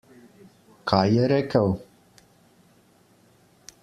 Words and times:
Kaj 0.91 1.03
je 1.15 1.27
rekel? 1.33 1.69